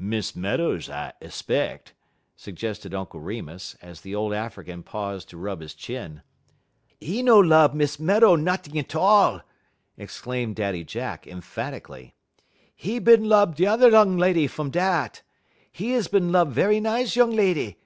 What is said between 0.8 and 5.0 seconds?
I 'speck," suggested Uncle Remus, as the old African